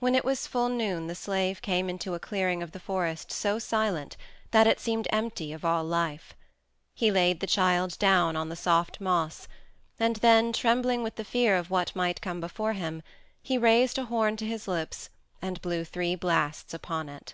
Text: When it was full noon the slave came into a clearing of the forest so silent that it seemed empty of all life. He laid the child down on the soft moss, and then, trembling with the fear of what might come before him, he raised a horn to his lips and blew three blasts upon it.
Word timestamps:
When 0.00 0.14
it 0.14 0.22
was 0.22 0.46
full 0.46 0.68
noon 0.68 1.06
the 1.06 1.14
slave 1.14 1.62
came 1.62 1.88
into 1.88 2.12
a 2.12 2.20
clearing 2.20 2.62
of 2.62 2.72
the 2.72 2.78
forest 2.78 3.32
so 3.32 3.58
silent 3.58 4.18
that 4.50 4.66
it 4.66 4.78
seemed 4.78 5.08
empty 5.10 5.50
of 5.54 5.64
all 5.64 5.82
life. 5.82 6.34
He 6.92 7.10
laid 7.10 7.40
the 7.40 7.46
child 7.46 7.98
down 7.98 8.36
on 8.36 8.50
the 8.50 8.54
soft 8.54 9.00
moss, 9.00 9.48
and 9.98 10.16
then, 10.16 10.52
trembling 10.52 11.02
with 11.02 11.14
the 11.14 11.24
fear 11.24 11.56
of 11.56 11.70
what 11.70 11.96
might 11.96 12.20
come 12.20 12.38
before 12.38 12.74
him, 12.74 13.02
he 13.42 13.56
raised 13.56 13.96
a 13.96 14.04
horn 14.04 14.36
to 14.36 14.44
his 14.46 14.68
lips 14.68 15.08
and 15.40 15.62
blew 15.62 15.84
three 15.84 16.14
blasts 16.16 16.74
upon 16.74 17.08
it. 17.08 17.32